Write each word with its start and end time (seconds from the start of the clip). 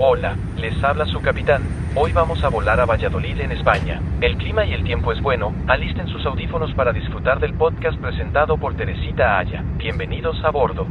Hola, 0.00 0.36
les 0.56 0.82
habla 0.82 1.06
su 1.06 1.20
capitán. 1.20 1.62
Hoy 1.94 2.12
vamos 2.12 2.42
a 2.42 2.48
volar 2.48 2.80
a 2.80 2.84
Valladolid 2.84 3.40
en 3.40 3.52
España. 3.52 4.02
El 4.20 4.36
clima 4.36 4.66
y 4.66 4.72
el 4.72 4.82
tiempo 4.82 5.12
es 5.12 5.22
bueno. 5.22 5.54
Alisten 5.68 6.08
sus 6.08 6.26
audífonos 6.26 6.74
para 6.74 6.92
disfrutar 6.92 7.38
del 7.38 7.54
podcast 7.54 7.96
presentado 8.00 8.56
por 8.56 8.74
Teresita 8.74 9.38
Aya. 9.38 9.62
Bienvenidos 9.76 10.36
a 10.44 10.50
bordo. 10.50 10.88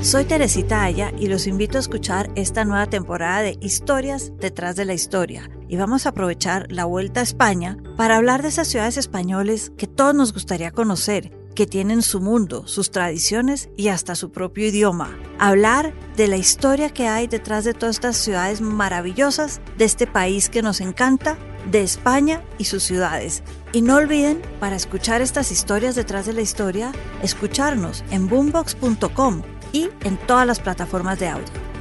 Soy 0.00 0.24
Teresita 0.26 0.84
Aya 0.84 1.12
y 1.18 1.26
los 1.26 1.48
invito 1.48 1.78
a 1.78 1.80
escuchar 1.80 2.30
esta 2.36 2.64
nueva 2.64 2.86
temporada 2.86 3.42
de 3.42 3.56
Historias 3.60 4.32
detrás 4.38 4.76
de 4.76 4.84
la 4.84 4.94
historia. 4.94 5.50
Y 5.68 5.76
vamos 5.76 6.06
a 6.06 6.10
aprovechar 6.10 6.66
la 6.70 6.84
vuelta 6.84 7.20
a 7.20 7.22
España 7.22 7.78
para 7.96 8.16
hablar 8.16 8.42
de 8.42 8.48
esas 8.48 8.68
ciudades 8.68 8.96
españoles 8.96 9.72
que 9.76 9.86
todos 9.86 10.14
nos 10.14 10.32
gustaría 10.32 10.70
conocer, 10.70 11.32
que 11.54 11.66
tienen 11.66 12.02
su 12.02 12.20
mundo, 12.20 12.66
sus 12.66 12.90
tradiciones 12.90 13.70
y 13.76 13.88
hasta 13.88 14.14
su 14.14 14.30
propio 14.30 14.66
idioma. 14.66 15.16
Hablar 15.38 15.94
de 16.16 16.28
la 16.28 16.36
historia 16.36 16.90
que 16.90 17.06
hay 17.08 17.26
detrás 17.26 17.64
de 17.64 17.74
todas 17.74 17.96
estas 17.96 18.16
ciudades 18.16 18.60
maravillosas 18.60 19.60
de 19.78 19.84
este 19.84 20.06
país 20.06 20.48
que 20.48 20.62
nos 20.62 20.80
encanta, 20.80 21.38
de 21.70 21.82
España 21.82 22.42
y 22.58 22.64
sus 22.64 22.82
ciudades. 22.82 23.42
Y 23.72 23.82
no 23.82 23.96
olviden, 23.96 24.42
para 24.60 24.76
escuchar 24.76 25.22
estas 25.22 25.50
historias 25.50 25.94
detrás 25.94 26.26
de 26.26 26.34
la 26.34 26.42
historia, 26.42 26.92
escucharnos 27.22 28.04
en 28.10 28.28
boombox.com 28.28 29.42
y 29.72 29.88
en 30.04 30.16
todas 30.26 30.46
las 30.46 30.60
plataformas 30.60 31.18
de 31.18 31.28
audio. 31.28 31.73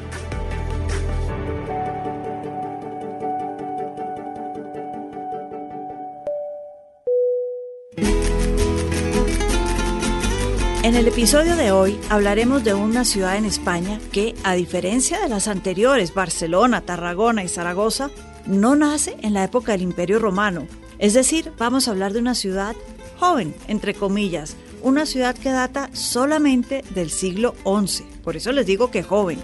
En 10.84 10.96
el 10.96 11.08
episodio 11.08 11.56
de 11.56 11.72
hoy 11.72 11.98
hablaremos 12.10 12.66
de 12.66 12.74
una 12.74 13.06
ciudad 13.06 13.38
en 13.38 13.46
España 13.46 14.02
que, 14.12 14.36
a 14.44 14.54
diferencia 14.54 15.18
de 15.22 15.30
las 15.30 15.48
anteriores, 15.48 16.14
Barcelona, 16.14 16.82
Tarragona 16.82 17.42
y 17.42 17.48
Zaragoza, 17.48 18.12
no 18.48 18.76
nace 18.76 19.16
en 19.22 19.34
la 19.34 19.46
época 19.46 19.72
del 19.72 19.82
Imperio 19.82 20.20
Romano. 20.20 20.68
Es 21.00 21.14
decir, 21.14 21.54
vamos 21.58 21.88
a 21.88 21.92
hablar 21.92 22.12
de 22.12 22.20
una 22.20 22.36
ciudad 22.36 22.76
joven, 23.18 23.56
entre 23.70 23.94
comillas, 23.94 24.58
una 24.82 25.06
ciudad 25.06 25.38
que 25.38 25.52
data 25.52 25.90
solamente 25.94 26.84
del 26.90 27.12
siglo 27.12 27.56
XI. 27.64 28.04
Por 28.22 28.36
eso 28.36 28.52
les 28.52 28.66
digo 28.66 28.92
que 28.92 29.04
joven. 29.04 29.40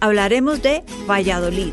Hablaremos 0.00 0.60
de 0.60 0.82
Valladolid. 1.08 1.72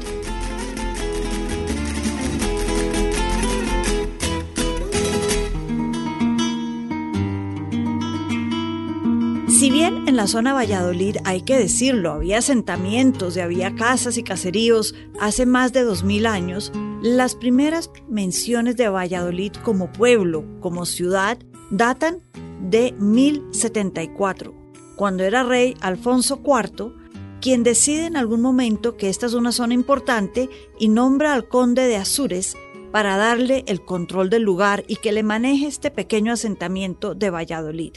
La 10.17 10.25
zona 10.25 10.51
Valladolid 10.51 11.17
hay 11.25 11.41
que 11.41 11.59
decirlo, 11.59 12.11
había 12.11 12.39
asentamientos 12.39 13.37
y 13.37 13.39
había 13.39 13.75
casas 13.75 14.17
y 14.17 14.23
caseríos 14.23 14.95
hace 15.21 15.45
más 15.45 15.73
de 15.73 15.83
2000 15.83 16.25
años, 16.25 16.71
las 17.03 17.35
primeras 17.35 17.91
menciones 18.09 18.75
de 18.77 18.89
Valladolid 18.89 19.51
como 19.63 19.93
pueblo, 19.93 20.43
como 20.59 20.87
ciudad, 20.87 21.37
datan 21.69 22.23
de 22.67 22.95
1074, 22.97 24.55
cuando 24.95 25.23
era 25.23 25.43
rey 25.43 25.75
Alfonso 25.81 26.41
IV, 26.43 26.95
quien 27.39 27.61
decide 27.61 28.07
en 28.07 28.17
algún 28.17 28.41
momento 28.41 28.97
que 28.97 29.09
esta 29.09 29.27
es 29.27 29.35
una 29.35 29.51
zona 29.51 29.75
importante 29.75 30.49
y 30.79 30.87
nombra 30.87 31.35
al 31.35 31.47
conde 31.47 31.85
de 31.85 31.97
Azures 31.97 32.57
para 32.91 33.17
darle 33.17 33.63
el 33.67 33.83
control 33.83 34.29
del 34.29 34.43
lugar 34.43 34.83
y 34.87 34.97
que 34.97 35.11
le 35.11 35.23
maneje 35.23 35.67
este 35.67 35.91
pequeño 35.91 36.33
asentamiento 36.33 37.15
de 37.15 37.29
Valladolid. 37.29 37.93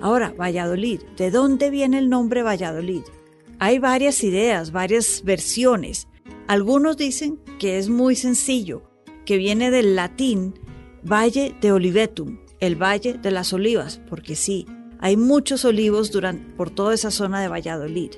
Ahora, 0.00 0.32
Valladolid, 0.38 1.00
¿de 1.16 1.30
dónde 1.30 1.70
viene 1.70 1.98
el 1.98 2.08
nombre 2.08 2.42
Valladolid? 2.42 3.02
Hay 3.58 3.78
varias 3.78 4.24
ideas, 4.24 4.72
varias 4.72 5.22
versiones. 5.24 6.08
Algunos 6.46 6.96
dicen 6.96 7.38
que 7.58 7.78
es 7.78 7.88
muy 7.88 8.16
sencillo, 8.16 8.82
que 9.26 9.36
viene 9.36 9.70
del 9.70 9.94
latín 9.96 10.54
Valle 11.02 11.54
de 11.60 11.72
Olivetum, 11.72 12.38
el 12.60 12.76
Valle 12.76 13.14
de 13.14 13.30
las 13.30 13.52
Olivas, 13.52 14.00
porque 14.08 14.34
sí, 14.36 14.66
hay 14.98 15.16
muchos 15.16 15.64
olivos 15.64 16.10
durante, 16.10 16.44
por 16.56 16.70
toda 16.70 16.94
esa 16.94 17.10
zona 17.10 17.40
de 17.40 17.48
Valladolid. 17.48 18.12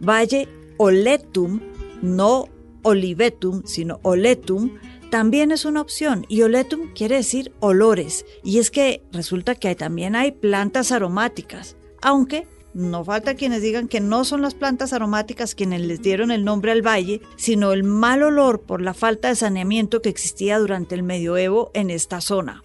Valle 0.00 0.48
Oletum, 0.76 1.60
no 2.02 2.48
Olivetum, 2.82 3.62
sino 3.64 4.00
Oletum, 4.02 4.78
también 5.10 5.52
es 5.52 5.64
una 5.64 5.80
opción 5.80 6.26
y 6.28 6.42
Oletum 6.42 6.92
quiere 6.94 7.16
decir 7.16 7.52
olores 7.60 8.24
y 8.42 8.58
es 8.58 8.70
que 8.70 9.02
resulta 9.12 9.54
que 9.54 9.74
también 9.74 10.16
hay 10.16 10.32
plantas 10.32 10.92
aromáticas, 10.92 11.76
aunque 12.02 12.46
no 12.74 13.04
falta 13.04 13.34
quienes 13.34 13.62
digan 13.62 13.88
que 13.88 14.00
no 14.00 14.24
son 14.24 14.42
las 14.42 14.54
plantas 14.54 14.92
aromáticas 14.92 15.54
quienes 15.54 15.80
les 15.80 16.02
dieron 16.02 16.30
el 16.30 16.44
nombre 16.44 16.72
al 16.72 16.86
valle, 16.86 17.22
sino 17.36 17.72
el 17.72 17.84
mal 17.84 18.22
olor 18.22 18.62
por 18.62 18.82
la 18.82 18.92
falta 18.92 19.28
de 19.28 19.36
saneamiento 19.36 20.02
que 20.02 20.10
existía 20.10 20.58
durante 20.58 20.94
el 20.94 21.02
medioevo 21.02 21.70
en 21.72 21.88
esta 21.88 22.20
zona. 22.20 22.62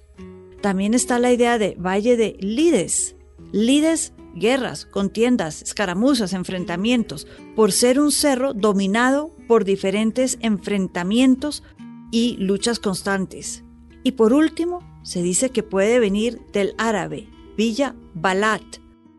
También 0.62 0.94
está 0.94 1.18
la 1.18 1.32
idea 1.32 1.58
de 1.58 1.76
Valle 1.80 2.18
de 2.18 2.36
Lides. 2.40 3.16
Lides, 3.54 4.14
guerras, 4.36 4.86
contiendas, 4.86 5.62
escaramuzas, 5.62 6.34
enfrentamientos, 6.34 7.26
por 7.56 7.72
ser 7.72 8.00
un 8.00 8.12
cerro 8.12 8.54
dominado 8.54 9.34
por 9.48 9.64
diferentes 9.64 10.38
enfrentamientos 10.42 11.64
y 12.12 12.38
luchas 12.38 12.80
constantes. 12.80 13.64
Y 14.04 14.12
por 14.12 14.34
último, 14.34 14.80
se 15.04 15.24
dice 15.24 15.50
que 15.50 15.64
puede 15.64 16.00
venir 16.00 16.42
del 16.54 16.76
árabe, 16.78 17.28
Villa 17.58 17.96
Balat, 18.14 18.64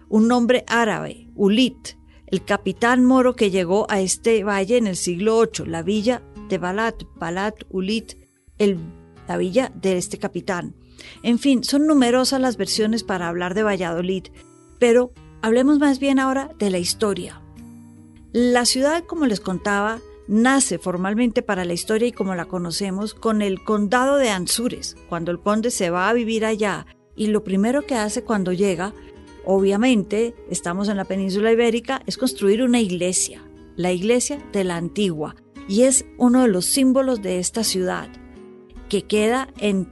un 0.08 0.28
nombre 0.28 0.64
árabe, 0.69 1.28
Ulit, 1.34 1.97
el 2.26 2.44
capitán 2.44 3.04
moro 3.04 3.34
que 3.34 3.50
llegó 3.50 3.86
a 3.91 4.00
este 4.00 4.44
valle 4.44 4.76
en 4.76 4.86
el 4.86 4.97
siglo 4.97 5.42
VIII, 5.42 5.66
la 5.66 5.82
villa 5.82 6.22
de 6.48 6.58
Balat, 6.58 7.02
Balat 7.16 7.64
Ulit, 7.70 8.14
el, 8.58 8.78
la 9.26 9.36
villa 9.36 9.72
de 9.75 9.97
este 9.98 10.19
capitán. 10.19 10.75
En 11.22 11.38
fin, 11.38 11.64
son 11.64 11.86
numerosas 11.86 12.41
las 12.41 12.56
versiones 12.56 13.04
para 13.04 13.28
hablar 13.28 13.54
de 13.54 13.62
Valladolid, 13.62 14.25
pero 14.78 15.12
hablemos 15.41 15.78
más 15.78 15.98
bien 15.98 16.19
ahora 16.19 16.54
de 16.58 16.70
la 16.70 16.78
historia. 16.78 17.41
La 18.32 18.64
ciudad, 18.64 19.04
como 19.04 19.26
les 19.26 19.41
contaba, 19.41 20.00
nace 20.28 20.78
formalmente 20.78 21.43
para 21.43 21.65
la 21.65 21.72
historia 21.72 22.09
y 22.09 22.12
como 22.12 22.34
la 22.34 22.47
conocemos 22.47 23.15
con 23.15 23.43
el 23.43 23.62
condado 23.65 24.16
de 24.16 24.31
Ansures, 24.31 24.97
cuando 25.09 25.31
el 25.31 25.41
conde 25.41 25.71
se 25.71 25.91
va 25.91 26.09
a 26.09 26.12
vivir 26.12 26.44
allá 26.44 26.87
y 27.16 27.27
lo 27.28 27.44
primero 27.44 27.83
que 27.83 27.94
hace 27.94 28.25
cuando 28.25 28.53
llega, 28.53 28.94
obviamente 29.44 30.34
estamos 30.50 30.88
en 30.88 30.97
la 30.97 31.05
península 31.05 31.53
ibérica, 31.53 32.03
es 32.06 32.16
construir 32.16 32.62
una 32.62 32.81
iglesia, 32.81 33.43
la 33.77 33.93
iglesia 33.93 34.38
de 34.53 34.65
la 34.65 34.77
antigua, 34.77 35.37
y 35.69 35.82
es 35.82 36.05
uno 36.19 36.43
de 36.43 36.49
los 36.49 36.66
símbolos 36.66 37.22
de 37.22 37.38
esta 37.38 37.65
ciudad, 37.65 38.09
que 38.88 39.03
queda 39.03 39.49
en 39.59 39.88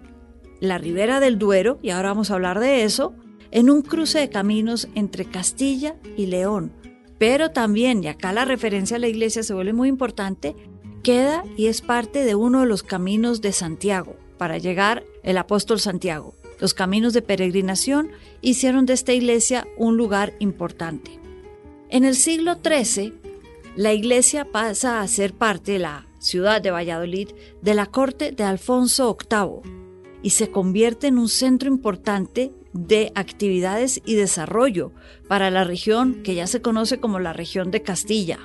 la 0.61 0.79
ribera 0.79 1.21
del 1.21 1.39
Duero, 1.39 1.79
y 1.83 1.91
ahora 1.91 2.11
vamos 2.11 2.31
a 2.31 2.35
hablar 2.35 2.61
de 2.61 2.85
eso, 2.85 3.15
en 3.51 3.71
un 3.71 3.83
cruce 3.83 4.19
de 4.19 4.31
caminos 4.31 4.89
entre 4.95 5.25
Castilla 5.25 5.97
y 6.17 6.27
León. 6.27 6.73
Pero 7.21 7.51
también, 7.51 8.03
y 8.03 8.09
acá 8.09 8.33
la 8.33 8.47
referencia 8.47 8.97
a 8.97 8.99
la 8.99 9.07
iglesia 9.07 9.43
se 9.43 9.53
vuelve 9.53 9.75
muy 9.75 9.91
importante, 9.91 10.57
queda 11.03 11.45
y 11.55 11.67
es 11.67 11.83
parte 11.83 12.25
de 12.25 12.35
uno 12.35 12.61
de 12.61 12.67
los 12.67 12.83
caminos 12.83 13.43
de 13.43 13.53
Santiago 13.53 14.17
para 14.39 14.57
llegar 14.57 15.05
el 15.23 15.37
apóstol 15.37 15.81
Santiago. 15.81 16.35
Los 16.61 16.73
caminos 16.73 17.13
de 17.13 17.21
peregrinación 17.21 18.09
hicieron 18.41 18.87
de 18.87 18.95
esta 18.95 19.13
iglesia 19.13 19.69
un 19.77 19.99
lugar 19.99 20.33
importante. 20.39 21.21
En 21.91 22.05
el 22.05 22.17
siglo 22.17 22.57
XIII, 22.65 23.13
la 23.77 23.93
iglesia 23.93 24.51
pasa 24.51 25.03
a 25.03 25.07
ser 25.07 25.35
parte 25.35 25.73
de 25.73 25.81
la 25.81 26.07
ciudad 26.21 26.63
de 26.63 26.71
Valladolid 26.71 27.29
de 27.61 27.75
la 27.75 27.85
corte 27.85 28.33
de 28.33 28.45
Alfonso 28.45 29.15
VIII 29.31 29.71
y 30.23 30.31
se 30.31 30.51
convierte 30.51 31.09
en 31.09 31.19
un 31.19 31.29
centro 31.29 31.69
importante 31.69 32.51
de 32.73 33.13
actividades 33.15 34.01
y 34.05 34.15
desarrollo 34.15 34.93
para 35.29 35.51
la 35.51 35.65
región 35.65 36.23
que 36.23 36.35
ya 36.35 36.47
se 36.47 36.63
conoce 36.63 37.01
como 37.01 37.19
la 37.19 37.33
región 37.33 37.71
de 37.71 37.83
Castilla. 37.83 38.39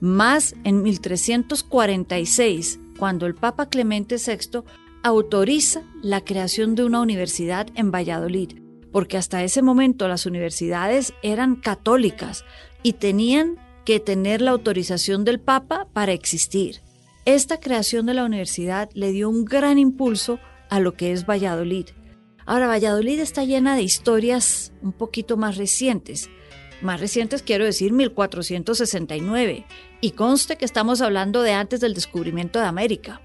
Más 0.00 0.54
en 0.64 0.82
1346, 0.82 2.80
cuando 2.98 3.26
el 3.26 3.34
Papa 3.34 3.68
Clemente 3.68 4.16
VI 4.16 4.62
autoriza 5.02 5.82
la 6.02 6.24
creación 6.24 6.74
de 6.74 6.84
una 6.84 7.00
universidad 7.00 7.68
en 7.74 7.90
Valladolid, 7.90 8.60
porque 8.92 9.16
hasta 9.16 9.44
ese 9.44 9.62
momento 9.62 10.08
las 10.08 10.26
universidades 10.26 11.12
eran 11.22 11.56
católicas 11.56 12.44
y 12.82 12.94
tenían 12.94 13.56
que 13.84 14.00
tener 14.00 14.40
la 14.40 14.50
autorización 14.52 15.24
del 15.24 15.40
Papa 15.40 15.88
para 15.92 16.12
existir. 16.12 16.80
Esta 17.24 17.60
creación 17.60 18.06
de 18.06 18.14
la 18.14 18.24
universidad 18.24 18.90
le 18.94 19.12
dio 19.12 19.28
un 19.28 19.44
gran 19.44 19.78
impulso 19.78 20.38
a 20.70 20.80
lo 20.80 20.94
que 20.94 21.12
es 21.12 21.26
Valladolid. 21.26 21.86
Ahora, 22.50 22.66
Valladolid 22.66 23.20
está 23.20 23.44
llena 23.44 23.76
de 23.76 23.84
historias 23.84 24.72
un 24.82 24.90
poquito 24.90 25.36
más 25.36 25.56
recientes. 25.56 26.30
Más 26.82 26.98
recientes 26.98 27.42
quiero 27.44 27.64
decir 27.64 27.92
1469. 27.92 29.66
Y 30.00 30.10
conste 30.10 30.56
que 30.56 30.64
estamos 30.64 31.00
hablando 31.00 31.42
de 31.42 31.52
antes 31.52 31.78
del 31.78 31.94
descubrimiento 31.94 32.58
de 32.58 32.64
América. 32.64 33.22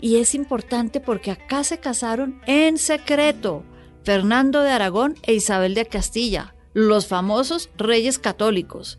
Y 0.00 0.16
es 0.16 0.34
importante 0.34 0.98
porque 0.98 1.30
acá 1.30 1.62
se 1.62 1.78
casaron 1.78 2.40
en 2.48 2.76
secreto 2.76 3.62
Fernando 4.02 4.62
de 4.62 4.70
Aragón 4.70 5.14
e 5.22 5.34
Isabel 5.34 5.74
de 5.74 5.86
Castilla, 5.86 6.56
los 6.72 7.06
famosos 7.06 7.70
reyes 7.76 8.18
católicos. 8.18 8.98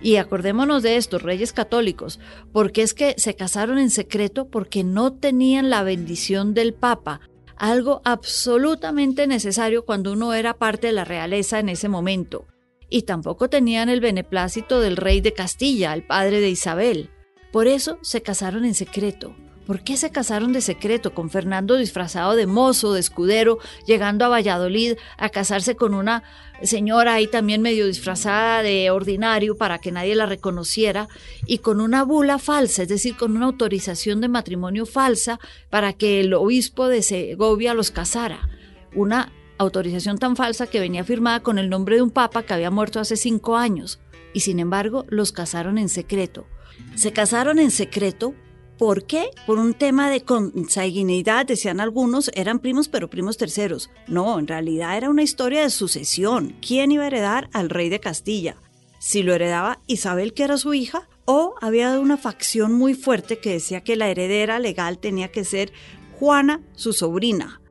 Y 0.00 0.18
acordémonos 0.18 0.84
de 0.84 0.98
estos 0.98 1.22
reyes 1.22 1.52
católicos, 1.52 2.20
porque 2.52 2.82
es 2.82 2.94
que 2.94 3.16
se 3.18 3.34
casaron 3.34 3.78
en 3.78 3.90
secreto 3.90 4.46
porque 4.50 4.84
no 4.84 5.14
tenían 5.14 5.68
la 5.68 5.82
bendición 5.82 6.54
del 6.54 6.74
Papa, 6.74 7.22
algo 7.56 8.00
absolutamente 8.04 9.26
necesario 9.26 9.84
cuando 9.84 10.12
uno 10.12 10.34
era 10.34 10.54
parte 10.54 10.88
de 10.88 10.92
la 10.92 11.04
realeza 11.04 11.58
en 11.58 11.68
ese 11.68 11.88
momento. 11.88 12.46
Y 12.88 13.02
tampoco 13.02 13.48
tenían 13.48 13.88
el 13.88 14.00
beneplácito 14.00 14.80
del 14.80 14.96
rey 14.96 15.20
de 15.20 15.32
Castilla, 15.32 15.92
el 15.92 16.06
padre 16.06 16.40
de 16.40 16.50
Isabel. 16.50 17.10
Por 17.52 17.66
eso 17.66 17.98
se 18.02 18.22
casaron 18.22 18.64
en 18.64 18.74
secreto. 18.74 19.34
¿Por 19.66 19.80
qué 19.80 19.96
se 19.96 20.10
casaron 20.10 20.52
de 20.52 20.60
secreto 20.60 21.12
con 21.12 21.28
Fernando 21.28 21.76
disfrazado 21.76 22.36
de 22.36 22.46
mozo, 22.46 22.92
de 22.92 23.00
escudero, 23.00 23.58
llegando 23.84 24.24
a 24.24 24.28
Valladolid 24.28 24.94
a 25.18 25.28
casarse 25.28 25.74
con 25.74 25.92
una 25.92 26.22
señora 26.62 27.14
ahí 27.14 27.26
también 27.26 27.62
medio 27.62 27.86
disfrazada 27.88 28.62
de 28.62 28.90
ordinario 28.90 29.56
para 29.56 29.78
que 29.78 29.90
nadie 29.90 30.14
la 30.14 30.26
reconociera 30.26 31.08
y 31.46 31.58
con 31.58 31.80
una 31.80 32.04
bula 32.04 32.38
falsa, 32.38 32.82
es 32.82 32.88
decir, 32.88 33.16
con 33.16 33.36
una 33.36 33.46
autorización 33.46 34.20
de 34.20 34.28
matrimonio 34.28 34.86
falsa 34.86 35.40
para 35.68 35.92
que 35.92 36.20
el 36.20 36.32
obispo 36.34 36.86
de 36.86 37.02
Segovia 37.02 37.74
los 37.74 37.90
casara? 37.90 38.48
Una 38.94 39.32
autorización 39.58 40.18
tan 40.18 40.36
falsa 40.36 40.68
que 40.68 40.80
venía 40.80 41.02
firmada 41.02 41.40
con 41.40 41.58
el 41.58 41.68
nombre 41.68 41.96
de 41.96 42.02
un 42.02 42.10
papa 42.10 42.44
que 42.44 42.54
había 42.54 42.70
muerto 42.70 43.00
hace 43.00 43.16
cinco 43.16 43.56
años 43.56 43.98
y 44.32 44.40
sin 44.40 44.60
embargo 44.60 45.06
los 45.08 45.32
casaron 45.32 45.76
en 45.76 45.88
secreto. 45.88 46.46
Se 46.94 47.12
casaron 47.12 47.58
en 47.58 47.72
secreto 47.72 48.34
¿Por 48.78 49.04
qué? 49.04 49.30
Por 49.46 49.58
un 49.58 49.72
tema 49.72 50.10
de 50.10 50.22
consanguinidad, 50.22 51.46
decían 51.46 51.80
algunos, 51.80 52.30
eran 52.34 52.58
primos 52.58 52.88
pero 52.88 53.08
primos 53.08 53.38
terceros. 53.38 53.90
No, 54.06 54.38
en 54.38 54.46
realidad 54.46 54.98
era 54.98 55.08
una 55.08 55.22
historia 55.22 55.62
de 55.62 55.70
sucesión. 55.70 56.56
¿Quién 56.60 56.92
iba 56.92 57.04
a 57.04 57.06
heredar 57.06 57.48
al 57.54 57.70
rey 57.70 57.88
de 57.88 58.00
Castilla? 58.00 58.56
Si 58.98 59.22
lo 59.22 59.32
heredaba 59.32 59.80
Isabel, 59.86 60.34
que 60.34 60.42
era 60.42 60.58
su 60.58 60.74
hija, 60.74 61.08
o 61.24 61.54
había 61.60 61.98
una 61.98 62.18
facción 62.18 62.74
muy 62.74 62.94
fuerte 62.94 63.38
que 63.38 63.52
decía 63.52 63.82
que 63.82 63.96
la 63.96 64.08
heredera 64.08 64.58
legal 64.58 64.98
tenía 64.98 65.28
que 65.32 65.44
ser 65.44 65.72
Juana, 66.18 66.60
su 66.74 66.92
sobrina. 66.92 67.62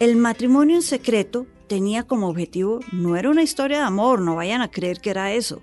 El 0.00 0.16
matrimonio 0.16 0.76
en 0.76 0.82
secreto 0.82 1.46
tenía 1.66 2.02
como 2.02 2.28
objetivo, 2.28 2.80
no 2.92 3.16
era 3.16 3.30
una 3.30 3.42
historia 3.42 3.78
de 3.78 3.84
amor, 3.84 4.20
no 4.20 4.36
vayan 4.36 4.60
a 4.60 4.70
creer 4.70 5.00
que 5.00 5.10
era 5.10 5.32
eso, 5.32 5.62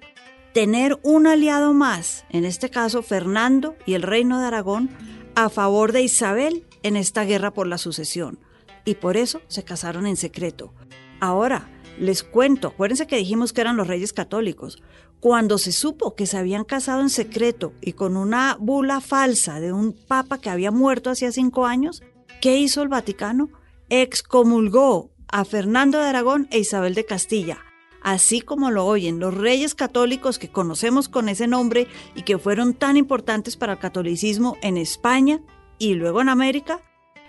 tener 0.59 0.99
un 1.03 1.25
aliado 1.25 1.73
más, 1.73 2.25
en 2.31 2.43
este 2.43 2.69
caso 2.69 3.01
Fernando 3.01 3.77
y 3.85 3.93
el 3.93 4.01
reino 4.01 4.41
de 4.41 4.47
Aragón, 4.47 4.89
a 5.33 5.47
favor 5.47 5.93
de 5.93 6.01
Isabel 6.01 6.65
en 6.83 6.97
esta 6.97 7.23
guerra 7.23 7.53
por 7.53 7.65
la 7.65 7.77
sucesión. 7.77 8.39
Y 8.83 8.95
por 8.95 9.15
eso 9.15 9.39
se 9.47 9.63
casaron 9.63 10.05
en 10.05 10.17
secreto. 10.17 10.73
Ahora, 11.21 11.69
les 11.97 12.23
cuento, 12.23 12.67
acuérdense 12.67 13.07
que 13.07 13.15
dijimos 13.15 13.53
que 13.53 13.61
eran 13.61 13.77
los 13.77 13.87
reyes 13.87 14.11
católicos. 14.11 14.83
Cuando 15.21 15.57
se 15.57 15.71
supo 15.71 16.13
que 16.13 16.25
se 16.25 16.37
habían 16.37 16.65
casado 16.65 16.99
en 17.03 17.09
secreto 17.09 17.71
y 17.79 17.93
con 17.93 18.17
una 18.17 18.57
bula 18.59 18.99
falsa 18.99 19.61
de 19.61 19.71
un 19.71 19.93
papa 19.93 20.41
que 20.41 20.49
había 20.49 20.71
muerto 20.71 21.09
hacía 21.09 21.31
cinco 21.31 21.67
años, 21.67 22.03
¿qué 22.41 22.57
hizo 22.57 22.81
el 22.81 22.89
Vaticano? 22.89 23.49
Excomulgó 23.87 25.09
a 25.29 25.45
Fernando 25.45 25.99
de 25.99 26.09
Aragón 26.09 26.49
e 26.51 26.59
Isabel 26.59 26.95
de 26.95 27.05
Castilla 27.05 27.59
así 28.01 28.41
como 28.41 28.71
lo 28.71 28.85
oyen, 28.85 29.19
los 29.19 29.33
reyes 29.33 29.75
católicos 29.75 30.39
que 30.39 30.49
conocemos 30.49 31.09
con 31.09 31.29
ese 31.29 31.47
nombre 31.47 31.87
y 32.15 32.23
que 32.23 32.37
fueron 32.37 32.73
tan 32.73 32.97
importantes 32.97 33.57
para 33.57 33.73
el 33.73 33.79
catolicismo 33.79 34.57
en 34.61 34.77
España 34.77 35.41
y 35.77 35.93
luego 35.93 36.21
en 36.21 36.29
América, 36.29 36.81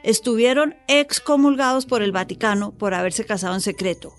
estuvieron 0.03 0.77
excomulgados 0.89 1.87
por 1.87 2.03
el 2.03 2.13
Vaticano 2.13 2.73
por 2.73 2.95
haberse 2.95 3.25
casado 3.25 3.55
en 3.55 3.61
secreto. 3.61 4.15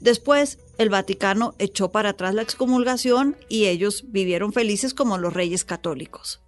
Después, 0.00 0.58
el 0.78 0.90
Vaticano 0.90 1.54
echó 1.58 1.90
para 1.90 2.10
atrás 2.10 2.34
la 2.34 2.42
excomulgación 2.42 3.36
y 3.48 3.66
ellos 3.66 4.04
vivieron 4.08 4.52
felices 4.52 4.94
como 4.94 5.18
los 5.18 5.32
reyes 5.32 5.64
católicos. 5.64 6.42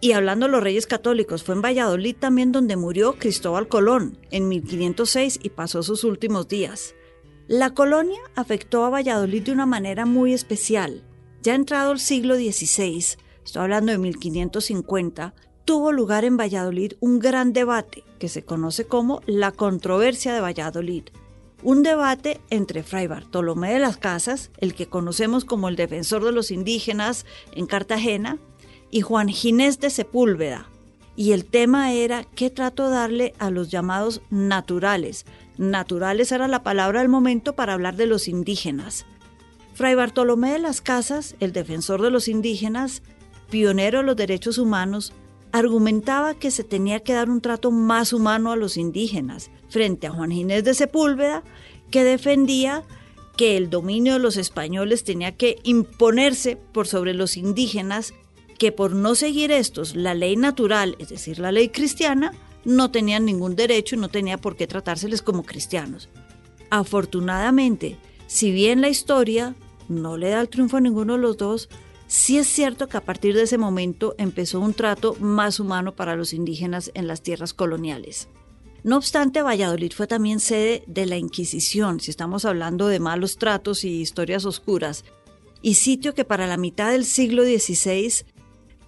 Y 0.00 0.12
hablando 0.12 0.46
de 0.46 0.52
los 0.52 0.62
reyes 0.62 0.86
católicos, 0.86 1.44
fue 1.44 1.54
en 1.54 1.62
Valladolid 1.62 2.16
también 2.16 2.50
donde 2.50 2.76
murió 2.76 3.14
Cristóbal 3.18 3.68
Colón 3.68 4.18
en 4.30 4.48
1506 4.48 5.40
y 5.42 5.50
pasó 5.50 5.82
sus 5.82 6.04
últimos 6.04 6.48
días. 6.48 6.94
La 7.52 7.74
colonia 7.74 8.18
afectó 8.34 8.82
a 8.86 8.88
Valladolid 8.88 9.42
de 9.42 9.52
una 9.52 9.66
manera 9.66 10.06
muy 10.06 10.32
especial. 10.32 11.04
Ya 11.42 11.54
entrado 11.54 11.92
el 11.92 12.00
siglo 12.00 12.36
XVI, 12.36 13.18
estoy 13.44 13.62
hablando 13.62 13.92
de 13.92 13.98
1550, 13.98 15.34
tuvo 15.66 15.92
lugar 15.92 16.24
en 16.24 16.38
Valladolid 16.38 16.94
un 17.00 17.18
gran 17.18 17.52
debate 17.52 18.04
que 18.18 18.30
se 18.30 18.42
conoce 18.42 18.86
como 18.86 19.20
la 19.26 19.52
controversia 19.52 20.32
de 20.32 20.40
Valladolid. 20.40 21.10
Un 21.62 21.82
debate 21.82 22.40
entre 22.48 22.82
Fray 22.82 23.06
Bartolomé 23.06 23.74
de 23.74 23.80
las 23.80 23.98
Casas, 23.98 24.50
el 24.56 24.74
que 24.74 24.86
conocemos 24.88 25.44
como 25.44 25.68
el 25.68 25.76
defensor 25.76 26.24
de 26.24 26.32
los 26.32 26.50
indígenas 26.50 27.26
en 27.54 27.66
Cartagena, 27.66 28.38
y 28.90 29.02
Juan 29.02 29.28
Ginés 29.28 29.78
de 29.78 29.90
Sepúlveda. 29.90 30.71
Y 31.14 31.32
el 31.32 31.44
tema 31.44 31.92
era 31.92 32.24
qué 32.24 32.50
trato 32.50 32.88
darle 32.88 33.34
a 33.38 33.50
los 33.50 33.70
llamados 33.70 34.22
naturales, 34.30 35.26
Naturales 35.58 36.32
era 36.32 36.48
la 36.48 36.62
palabra 36.62 37.00
del 37.00 37.08
momento 37.08 37.54
para 37.54 37.74
hablar 37.74 37.96
de 37.96 38.06
los 38.06 38.28
indígenas. 38.28 39.04
Fray 39.74 39.94
Bartolomé 39.94 40.52
de 40.52 40.58
las 40.58 40.80
Casas, 40.80 41.36
el 41.40 41.52
defensor 41.52 42.02
de 42.02 42.10
los 42.10 42.28
indígenas, 42.28 43.02
pionero 43.50 43.98
de 43.98 44.04
los 44.04 44.16
derechos 44.16 44.58
humanos, 44.58 45.12
argumentaba 45.52 46.34
que 46.34 46.50
se 46.50 46.64
tenía 46.64 47.00
que 47.00 47.12
dar 47.12 47.28
un 47.28 47.42
trato 47.42 47.70
más 47.70 48.12
humano 48.12 48.50
a 48.50 48.56
los 48.56 48.78
indígenas, 48.78 49.50
frente 49.68 50.06
a 50.06 50.10
Juan 50.10 50.30
Ginés 50.30 50.64
de 50.64 50.74
Sepúlveda, 50.74 51.42
que 51.90 52.04
defendía 52.04 52.84
que 53.36 53.56
el 53.56 53.68
dominio 53.68 54.14
de 54.14 54.18
los 54.18 54.38
españoles 54.38 55.04
tenía 55.04 55.36
que 55.36 55.58
imponerse 55.62 56.56
por 56.56 56.86
sobre 56.86 57.12
los 57.12 57.36
indígenas, 57.36 58.14
que 58.62 58.70
por 58.70 58.94
no 58.94 59.16
seguir 59.16 59.50
estos 59.50 59.96
la 59.96 60.14
ley 60.14 60.36
natural, 60.36 60.94
es 61.00 61.08
decir, 61.08 61.40
la 61.40 61.50
ley 61.50 61.70
cristiana, 61.70 62.32
no 62.64 62.92
tenían 62.92 63.24
ningún 63.24 63.56
derecho 63.56 63.96
y 63.96 63.98
no 63.98 64.08
tenía 64.08 64.38
por 64.38 64.54
qué 64.54 64.68
tratárseles 64.68 65.20
como 65.20 65.42
cristianos. 65.42 66.08
Afortunadamente, 66.70 67.98
si 68.28 68.52
bien 68.52 68.80
la 68.80 68.88
historia 68.88 69.56
no 69.88 70.16
le 70.16 70.28
da 70.28 70.40
el 70.40 70.48
triunfo 70.48 70.76
a 70.76 70.80
ninguno 70.80 71.14
de 71.14 71.18
los 71.18 71.38
dos, 71.38 71.68
sí 72.06 72.38
es 72.38 72.46
cierto 72.46 72.88
que 72.88 72.98
a 72.98 73.04
partir 73.04 73.34
de 73.34 73.42
ese 73.42 73.58
momento 73.58 74.14
empezó 74.16 74.60
un 74.60 74.74
trato 74.74 75.16
más 75.18 75.58
humano 75.58 75.96
para 75.96 76.14
los 76.14 76.32
indígenas 76.32 76.92
en 76.94 77.08
las 77.08 77.20
tierras 77.20 77.54
coloniales. 77.54 78.28
No 78.84 78.96
obstante, 78.96 79.42
Valladolid 79.42 79.90
fue 79.90 80.06
también 80.06 80.38
sede 80.38 80.84
de 80.86 81.06
la 81.06 81.16
Inquisición, 81.16 81.98
si 81.98 82.12
estamos 82.12 82.44
hablando 82.44 82.86
de 82.86 83.00
malos 83.00 83.38
tratos 83.38 83.82
y 83.82 84.00
historias 84.00 84.44
oscuras, 84.44 85.04
y 85.62 85.74
sitio 85.74 86.14
que 86.14 86.24
para 86.24 86.46
la 86.46 86.56
mitad 86.56 86.92
del 86.92 87.04
siglo 87.04 87.42
XVI 87.44 88.24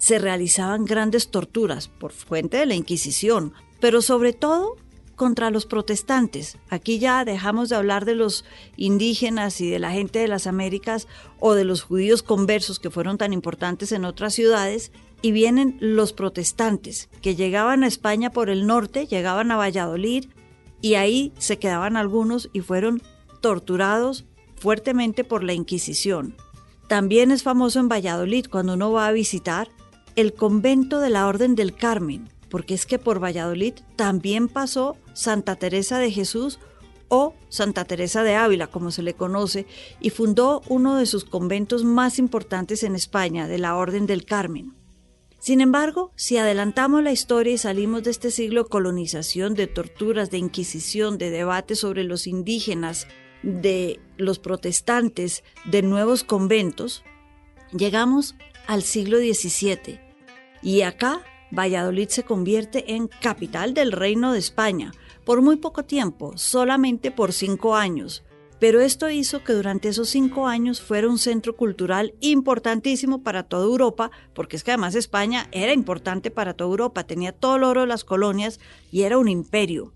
se 0.05 0.19
realizaban 0.19 0.85
grandes 0.85 1.29
torturas 1.31 1.89
por 1.89 2.13
fuente 2.13 2.59
de 2.59 2.67
la 2.67 2.75
Inquisición, 2.75 3.55
pero 3.81 4.03
sobre 4.03 4.35
todo 4.35 4.77
contra 5.17 5.49
los 5.49 5.65
protestantes. 5.65 6.59
Aquí 6.69 6.99
ya 6.99 7.25
dejamos 7.25 7.71
de 7.71 7.77
hablar 7.77 8.05
de 8.05 8.15
los 8.15 8.45
indígenas 8.77 9.63
y 9.63 9.71
de 9.71 9.79
la 9.79 9.93
gente 9.93 10.19
de 10.19 10.29
las 10.29 10.47
Américas 10.47 11.09
o 11.41 11.55
de 11.55 11.65
los 11.65 11.81
judíos 11.81 12.23
conversos 12.23 12.79
que 12.79 12.91
fueron 12.91 13.17
tan 13.17 13.33
importantes 13.33 13.93
en 13.93 14.05
otras 14.05 14.35
ciudades 14.35 14.93
y 15.23 15.33
vienen 15.33 15.79
los 15.81 16.13
protestantes 16.13 17.09
que 17.23 17.35
llegaban 17.35 17.83
a 17.83 17.87
España 17.87 18.29
por 18.29 18.51
el 18.51 18.67
norte, 18.67 19.07
llegaban 19.07 19.51
a 19.53 19.57
Valladolid 19.57 20.27
y 20.83 20.97
ahí 20.97 21.33
se 21.39 21.59
quedaban 21.59 21.97
algunos 21.97 22.51
y 22.53 22.61
fueron 22.61 23.01
torturados 23.41 24.27
fuertemente 24.57 25.25
por 25.25 25.43
la 25.43 25.55
Inquisición. 25.55 26.37
También 26.89 27.31
es 27.31 27.43
famoso 27.43 27.81
en 27.81 27.89
Valladolid 27.89 28.49
cuando 28.51 28.75
uno 28.75 28.93
va 28.93 29.07
a 29.07 29.13
visitar 29.13 29.71
el 30.17 30.35
convento 30.35 31.01
de 31.01 31.11
la 31.11 31.27
Orden 31.27 31.55
del 31.55 31.75
Carmen, 31.75 32.29
porque 32.49 32.75
es 32.75 32.87
que 32.87 32.99
por 32.99 33.23
Valladolid 33.23 33.75
también 33.97 34.49
pasó 34.49 34.97
Santa 35.13 35.57
Teresa 35.57 35.99
de 35.99 36.11
Jesús 36.11 36.61
o 37.09 37.35
Santa 37.49 37.85
Teresa 37.85 38.23
de 38.23 38.37
Ávila, 38.37 38.69
como 38.69 38.91
se 38.91 39.03
le 39.03 39.15
conoce, 39.15 39.67
y 40.01 40.11
fundó 40.11 40.63
uno 40.69 40.97
de 40.97 41.07
sus 41.07 41.25
conventos 41.25 41.85
más 41.85 42.19
importantes 42.19 42.83
en 42.83 42.95
España, 42.95 43.49
de 43.49 43.59
la 43.59 43.77
Orden 43.77 44.07
del 44.07 44.25
Carmen. 44.25 44.75
Sin 45.41 45.61
embargo, 45.61 46.13
si 46.17 46.39
adelantamos 46.39 47.03
la 47.03 47.13
historia 47.13 47.53
y 47.53 47.59
salimos 47.59 48.05
de 48.05 48.13
este 48.13 48.31
siglo 48.31 48.63
de 48.63 48.69
colonización, 48.71 49.55
de 49.55 49.67
torturas, 49.67 50.31
de 50.31 50.39
inquisición, 50.39 51.19
de 51.19 51.31
debate 51.31 51.77
sobre 51.77 52.05
los 52.05 52.27
indígenas, 52.27 53.07
de 53.43 54.01
los 54.17 54.39
protestantes, 54.39 55.45
de 55.67 55.83
nuevos 55.83 56.25
conventos, 56.25 57.03
llegamos 57.73 58.37
al 58.67 58.83
siglo 58.83 59.19
XVII 59.19 60.04
y 60.65 60.83
acá 60.83 61.21
Valladolid 61.53 62.09
se 62.09 62.25
convierte 62.25 62.95
en 62.95 63.07
capital 63.07 63.75
del 63.75 63.93
Reino 63.93 64.33
de 64.33 64.41
España 64.41 64.93
por 65.25 65.43
muy 65.43 65.57
poco 65.57 65.85
tiempo, 65.85 66.37
solamente 66.37 67.11
por 67.11 67.33
cinco 67.33 67.77
años, 67.77 68.25
pero 68.59 68.81
esto 68.81 69.11
hizo 69.11 69.45
que 69.45 69.53
durante 69.53 69.89
esos 69.89 70.09
cinco 70.09 70.47
años 70.47 70.81
fuera 70.81 71.09
un 71.09 71.19
centro 71.19 71.55
cultural 71.55 72.15
importantísimo 72.21 73.23
para 73.23 73.43
toda 73.43 73.65
Europa, 73.65 74.11
porque 74.33 74.57
es 74.57 74.65
que 74.65 74.71
además 74.71 74.95
España 74.95 75.49
era 75.53 75.73
importante 75.73 76.31
para 76.31 76.55
toda 76.55 76.71
Europa, 76.71 77.05
tenía 77.05 77.33
todo 77.33 77.57
el 77.57 77.65
oro 77.65 77.83
de 77.83 77.87
las 77.87 78.05
colonias 78.05 78.61
y 78.91 79.03
era 79.03 79.19
un 79.19 79.29
imperio. 79.29 79.93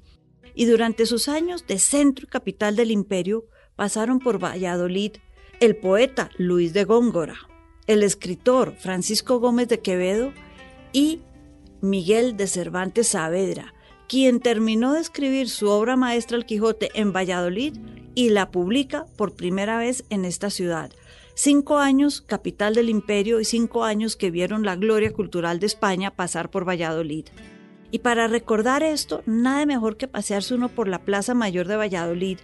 Y 0.54 0.66
durante 0.66 1.06
sus 1.06 1.28
años 1.28 1.66
de 1.66 1.78
centro 1.78 2.26
y 2.26 2.30
capital 2.30 2.76
del 2.76 2.90
imperio 2.90 3.46
pasaron 3.76 4.18
por 4.18 4.42
Valladolid 4.42 5.12
el 5.60 5.76
poeta 5.76 6.30
Luis 6.36 6.72
de 6.72 6.84
Góngora, 6.84 7.36
el 7.86 8.02
escritor 8.02 8.74
Francisco 8.78 9.40
Gómez 9.40 9.68
de 9.68 9.80
Quevedo 9.80 10.32
y 10.98 11.20
Miguel 11.80 12.36
de 12.36 12.48
Cervantes 12.48 13.06
Saavedra, 13.06 13.72
quien 14.08 14.40
terminó 14.40 14.94
de 14.94 15.00
escribir 15.00 15.48
su 15.48 15.68
obra 15.68 15.94
maestra 15.94 16.36
El 16.36 16.44
Quijote 16.44 16.90
en 16.94 17.12
Valladolid 17.12 17.76
y 18.16 18.30
la 18.30 18.50
publica 18.50 19.06
por 19.16 19.36
primera 19.36 19.78
vez 19.78 20.04
en 20.10 20.24
esta 20.24 20.50
ciudad. 20.50 20.90
Cinco 21.34 21.78
años 21.78 22.20
capital 22.20 22.74
del 22.74 22.90
imperio 22.90 23.38
y 23.38 23.44
cinco 23.44 23.84
años 23.84 24.16
que 24.16 24.32
vieron 24.32 24.64
la 24.64 24.74
gloria 24.74 25.12
cultural 25.12 25.60
de 25.60 25.66
España 25.66 26.16
pasar 26.16 26.50
por 26.50 26.68
Valladolid. 26.68 27.26
Y 27.92 28.00
para 28.00 28.26
recordar 28.26 28.82
esto, 28.82 29.22
nada 29.24 29.66
mejor 29.66 29.98
que 29.98 30.08
pasearse 30.08 30.56
uno 30.56 30.68
por 30.68 30.88
la 30.88 31.04
Plaza 31.04 31.32
Mayor 31.32 31.68
de 31.68 31.76
Valladolid, 31.76 32.38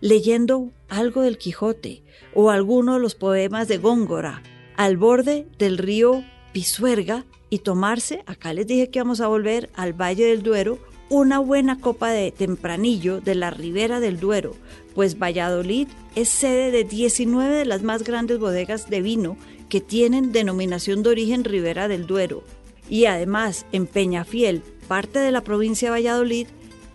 leyendo 0.00 0.72
algo 0.88 1.20
del 1.20 1.36
Quijote 1.36 2.02
o 2.34 2.48
alguno 2.48 2.94
de 2.94 3.00
los 3.00 3.14
poemas 3.14 3.68
de 3.68 3.76
Góngora, 3.76 4.42
al 4.78 4.96
borde 4.96 5.46
del 5.58 5.76
río 5.76 6.24
Pisuerga 6.54 7.26
y 7.50 7.60
tomarse, 7.60 8.22
acá 8.26 8.52
les 8.52 8.66
dije 8.66 8.90
que 8.90 9.00
vamos 9.00 9.20
a 9.20 9.28
volver 9.28 9.70
al 9.74 9.92
Valle 9.92 10.26
del 10.26 10.42
Duero, 10.42 10.78
una 11.10 11.38
buena 11.38 11.80
copa 11.80 12.10
de 12.10 12.32
tempranillo 12.32 13.20
de 13.20 13.34
la 13.34 13.50
ribera 13.50 14.00
del 14.00 14.20
Duero, 14.20 14.54
pues 14.94 15.18
Valladolid 15.18 15.88
es 16.14 16.28
sede 16.28 16.70
de 16.70 16.84
19 16.84 17.54
de 17.56 17.64
las 17.64 17.82
más 17.82 18.02
grandes 18.04 18.38
bodegas 18.38 18.90
de 18.90 19.00
vino 19.00 19.36
que 19.68 19.80
tienen 19.80 20.32
denominación 20.32 21.02
de 21.02 21.10
origen 21.10 21.44
Ribera 21.44 21.88
del 21.88 22.06
Duero. 22.06 22.42
Y 22.90 23.04
además, 23.04 23.66
en 23.72 23.86
Peñafiel, 23.86 24.62
parte 24.88 25.18
de 25.18 25.30
la 25.30 25.42
provincia 25.42 25.88
de 25.88 25.92
Valladolid, 25.92 26.46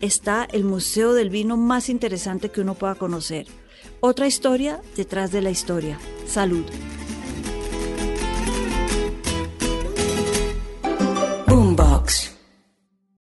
está 0.01 0.47
el 0.51 0.63
Museo 0.63 1.13
del 1.13 1.29
Vino 1.29 1.55
más 1.55 1.87
interesante 1.87 2.49
que 2.49 2.61
uno 2.61 2.73
pueda 2.73 2.95
conocer. 2.95 3.47
Otra 3.99 4.27
historia 4.27 4.81
detrás 4.97 5.31
de 5.31 5.41
la 5.41 5.51
historia. 5.51 5.97
Salud. 6.27 6.65